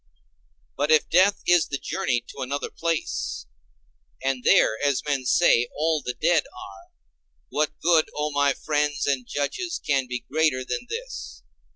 [0.75, 3.45] But if death is the journey to another place,
[4.23, 6.91] and there, as men say, all the dead are,
[7.49, 11.43] what good, O my friends and judges, can be greater than this?